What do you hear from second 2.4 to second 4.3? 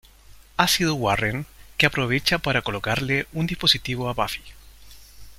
colocarle un dispositivo a